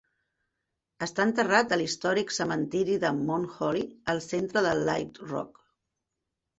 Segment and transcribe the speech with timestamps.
[1.07, 5.67] Està enterrat a l'històric cementiri de Mount Holly, al centre de Little Rock.